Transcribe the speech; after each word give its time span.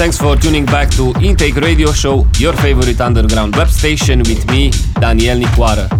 thanks 0.00 0.16
for 0.16 0.34
tuning 0.34 0.64
back 0.64 0.88
to 0.88 1.12
Intake 1.20 1.56
Radio 1.56 1.92
Show, 1.92 2.26
your 2.38 2.54
favorite 2.54 3.02
underground 3.02 3.54
web 3.54 3.68
station 3.68 4.20
with 4.20 4.50
me, 4.50 4.70
Daniel 4.98 5.38
Nicoara. 5.38 5.90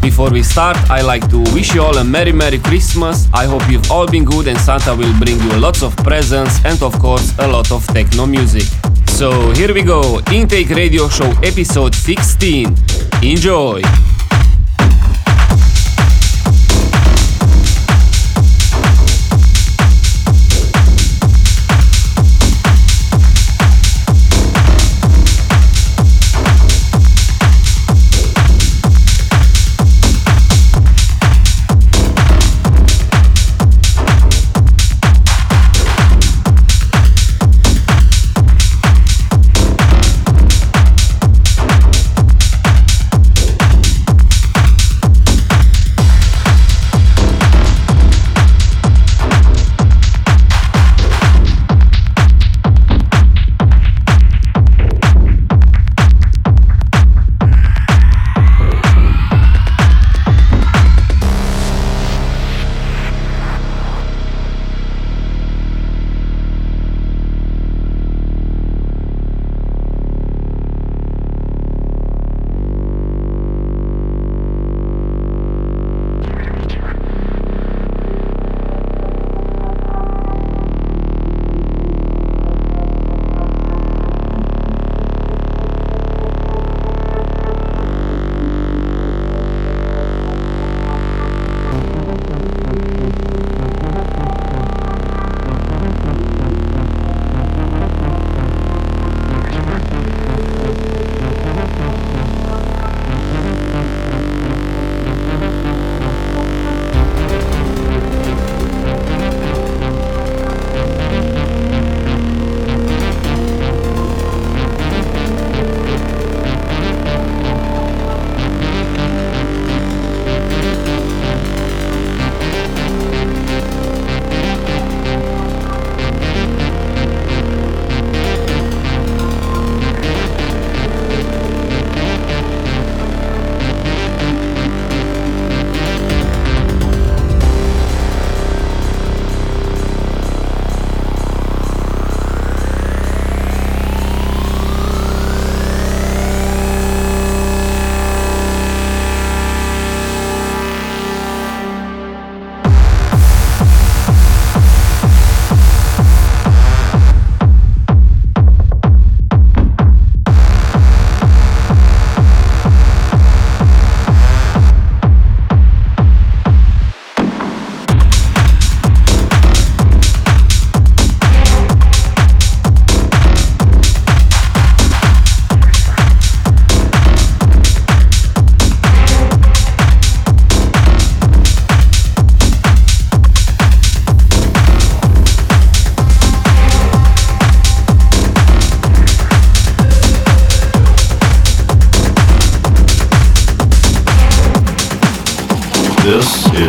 Before 0.00 0.30
we 0.30 0.42
start, 0.42 0.76
I 0.90 1.02
like 1.02 1.28
to 1.28 1.38
wish 1.52 1.74
you 1.74 1.82
all 1.82 1.96
a 1.98 2.04
Merry 2.04 2.32
Merry 2.32 2.58
Christmas. 2.58 3.28
I 3.34 3.44
hope 3.44 3.68
you've 3.70 3.90
all 3.90 4.06
been 4.06 4.24
good 4.24 4.48
and 4.48 4.58
Santa 4.58 4.94
will 4.94 5.12
bring 5.18 5.38
you 5.40 5.52
lots 5.58 5.82
of 5.82 5.94
presents 5.98 6.64
and 6.64 6.82
of 6.82 6.98
course 6.98 7.38
a 7.38 7.46
lot 7.46 7.70
of 7.70 7.86
techno 7.88 8.24
music. 8.26 8.64
So 9.08 9.50
here 9.52 9.74
we 9.74 9.82
go, 9.82 10.20
Intake 10.32 10.70
Radio 10.70 11.08
Show 11.08 11.30
episode 11.42 11.94
16. 11.94 12.74
Enjoy! 13.22 13.82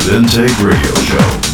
Intake 0.07 0.63
Radio 0.63 0.94
Show. 0.94 1.50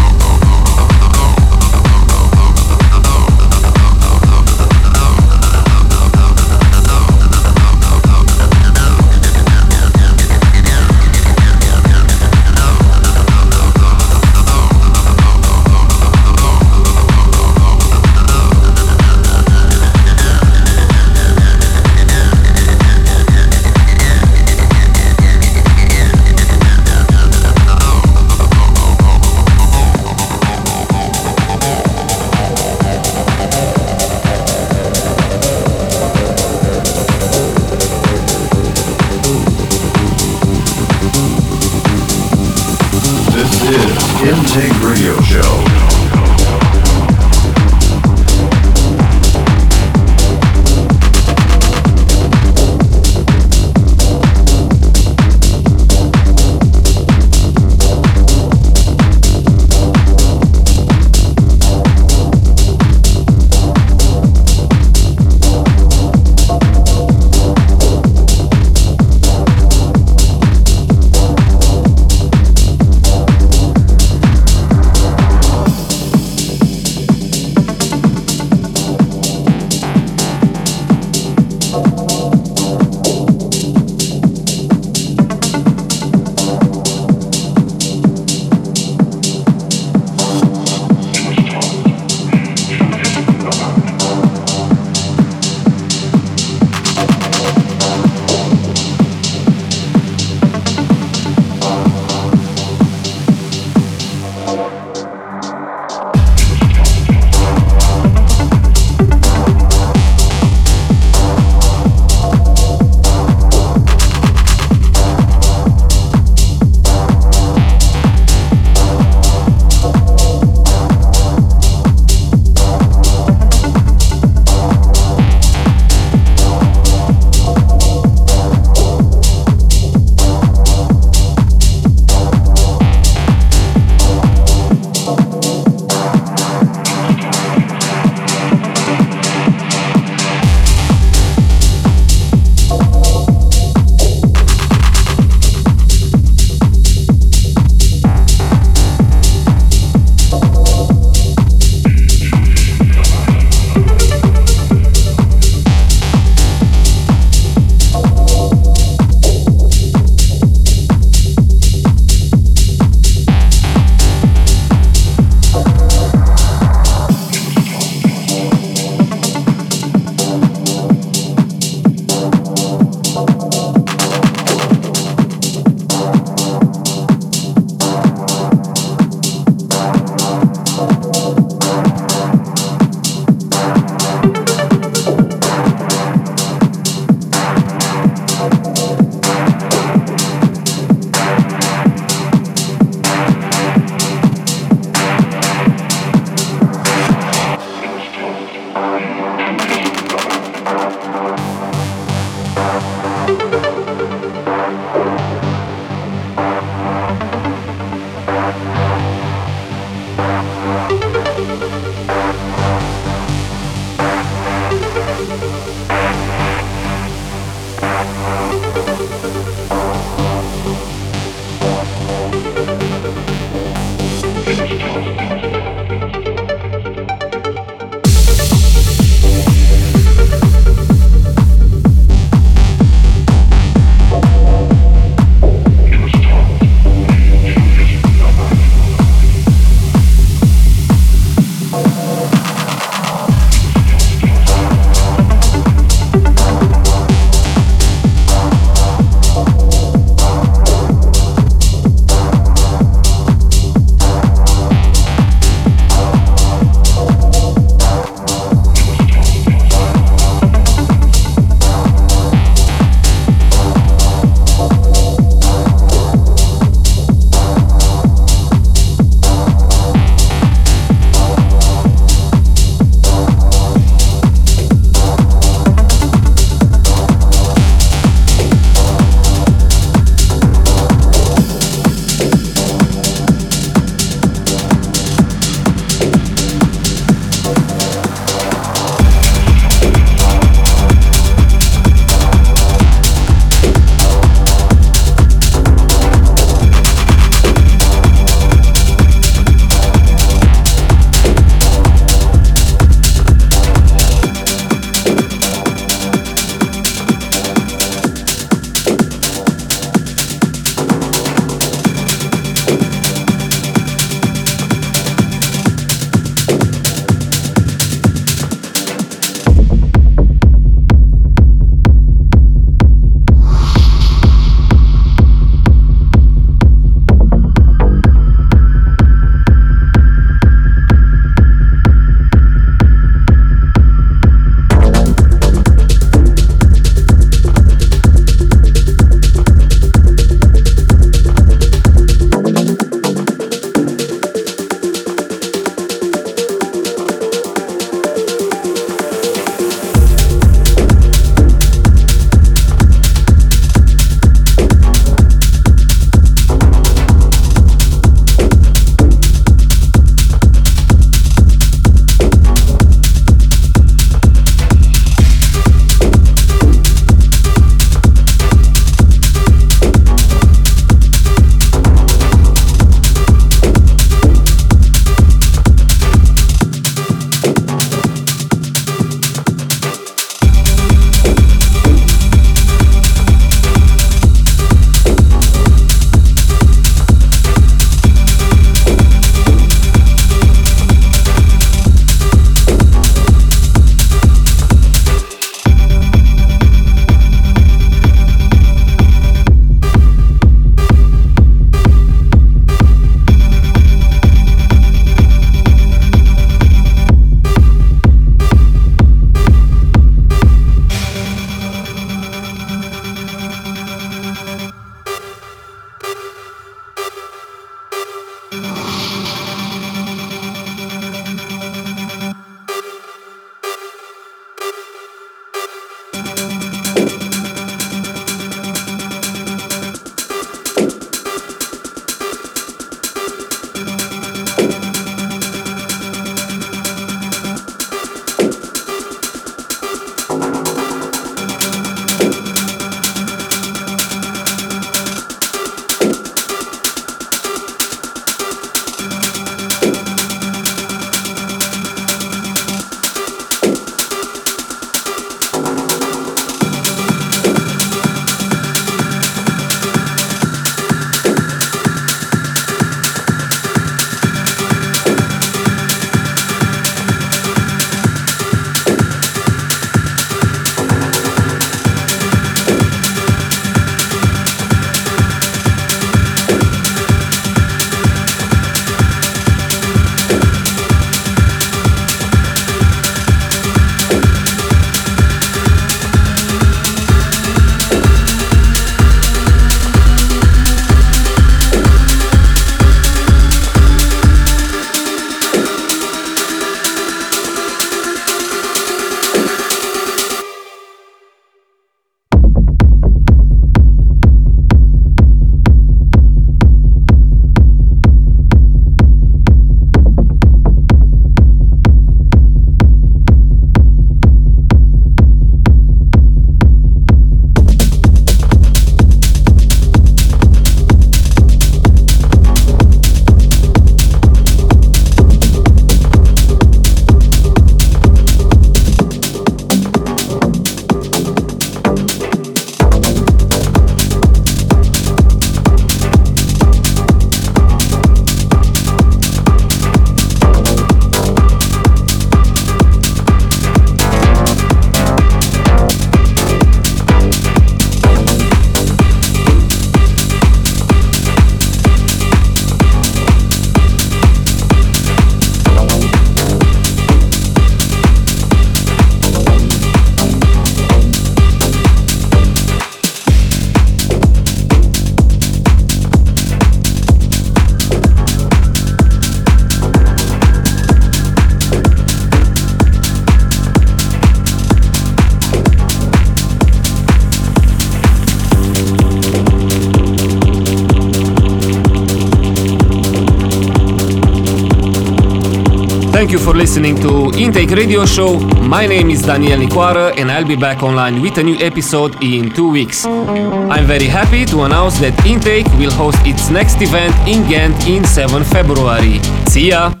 Listening 586.71 586.95
to 586.95 587.29
Intake 587.37 587.71
Radio 587.71 588.05
Show. 588.05 588.39
My 588.61 588.87
name 588.87 589.09
is 589.09 589.23
Daniel 589.23 589.59
Nicoara 589.59 590.15
and 590.15 590.31
I'll 590.31 590.47
be 590.47 590.55
back 590.55 590.83
online 590.83 591.21
with 591.21 591.37
a 591.37 591.43
new 591.43 591.57
episode 591.57 592.23
in 592.23 592.49
two 592.49 592.71
weeks. 592.71 593.05
I'm 593.05 593.85
very 593.85 594.07
happy 594.07 594.45
to 594.45 594.61
announce 594.61 594.97
that 594.99 595.13
Intake 595.25 595.67
will 595.77 595.91
host 595.91 596.19
its 596.23 596.49
next 596.49 596.81
event 596.81 597.13
in 597.27 597.45
Ghent 597.49 597.75
in 597.89 598.05
7 598.05 598.45
February. 598.45 599.19
See 599.49 599.67
ya! 599.67 600.00